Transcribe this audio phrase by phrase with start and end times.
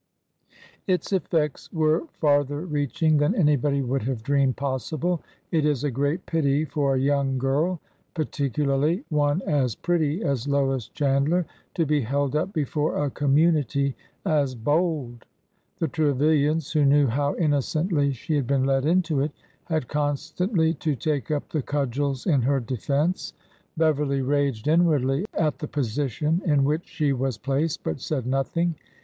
[0.87, 5.21] Its effects were farther reaching than anybody would have dreamed possible.
[5.51, 7.79] It is a great pity for a young girl—
[8.15, 11.45] particularly one as pretty as Lois Chandler—
[11.75, 13.95] to be held up before a community
[14.25, 15.27] as bold.
[15.77, 19.31] The Trevilians, who knew how innocently she had been led into it,
[19.65, 23.33] had constantly to take up the cudgels in her defense.
[23.77, 28.73] Bev erly raged inwardly at the position in which she was placed, but said nothing.